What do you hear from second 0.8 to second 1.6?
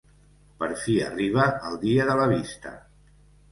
fi arriba